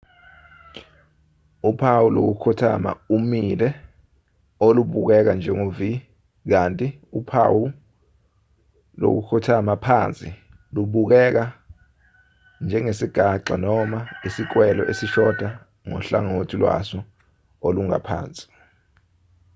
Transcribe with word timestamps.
uphawu 1.69 2.07
lokukhothama 2.15 2.91
umile 3.15 3.69
olubukeka 4.65 5.31
njengo-v 5.39 5.79
kanti 6.51 6.87
uphawu 7.17 7.63
lokukhothama 9.01 9.73
phansi 9.85 10.29
lubukeka 10.73 11.43
njengesigaxa 12.63 13.55
noma 13.63 13.99
isikwele 14.27 14.81
esishoda 14.91 15.47
ngohlangothi 15.87 16.55
lwaso 16.61 16.99
olungaphansi 17.67 18.45